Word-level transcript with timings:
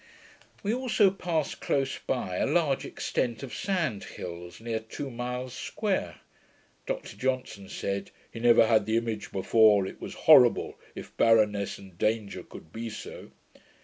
We 0.63 0.73
also 0.73 1.11
passed 1.11 1.61
close 1.61 1.99
by 1.99 2.37
a 2.37 2.47
large 2.47 2.85
extent 2.85 3.43
of 3.43 3.53
sand 3.53 4.03
hills, 4.03 4.59
near 4.59 4.79
two 4.79 5.11
miles 5.11 5.53
square. 5.53 6.21
Dr 6.87 7.15
Johnson 7.15 7.69
said, 7.69 8.09
'he 8.31 8.39
never 8.39 8.65
had 8.65 8.87
the 8.87 8.97
image 8.97 9.31
before. 9.31 9.85
It 9.85 10.01
was 10.01 10.15
horrible, 10.25 10.79
if 10.95 11.15
barrenness 11.17 11.77
and 11.77 11.99
danger 11.99 12.41
could 12.41 12.71
be 12.73 12.89
so.' 12.89 13.29